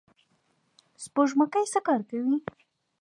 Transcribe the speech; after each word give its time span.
سپوږمکۍ 1.03 1.65
څه 1.73 1.79
کار 1.87 2.01
کوي؟ 2.09 2.37